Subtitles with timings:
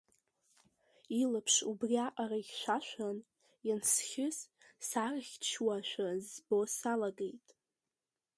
[1.21, 3.17] Илаԥш убри аҟара ихьшәашәан,
[3.67, 4.37] иансхьыс
[4.87, 7.47] сарыхьҭшьуашәа збо салагеит.